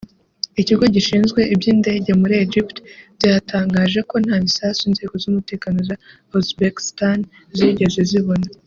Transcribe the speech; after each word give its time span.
Ikigo 0.61 0.85
gishinzwe 0.95 1.41
iby’indege 1.53 2.09
muri 2.21 2.33
Egypt 2.45 2.75
byatangaje 3.17 3.99
ko 4.09 4.15
nta 4.25 4.35
bisasu 4.45 4.81
inzego 4.89 5.13
z’umutekano 5.21 5.77
za 5.89 5.95
Uzbekistan 6.37 7.17
zigeze 7.59 8.01
zibona 8.11 8.47